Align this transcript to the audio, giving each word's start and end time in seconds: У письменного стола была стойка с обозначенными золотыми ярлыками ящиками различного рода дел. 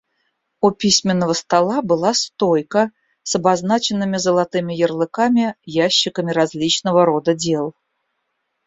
У 0.61 0.71
письменного 0.71 1.33
стола 1.33 1.83
была 1.83 2.15
стойка 2.15 2.89
с 3.21 3.35
обозначенными 3.35 4.17
золотыми 4.17 4.73
ярлыками 4.73 5.55
ящиками 5.63 6.31
различного 6.31 7.05
рода 7.05 7.35
дел. 7.35 7.75